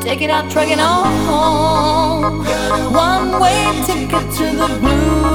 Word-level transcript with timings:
Take 0.00 0.22
it 0.22 0.30
out, 0.30 0.50
trucking 0.50 0.80
on 0.80 1.04
home. 1.26 2.44
One 2.94 3.38
way 3.40 3.82
ticket 3.84 4.30
to 4.38 4.44
the 4.56 4.68
blues. 4.80 5.26